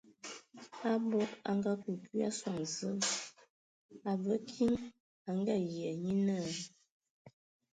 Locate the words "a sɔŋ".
2.27-2.57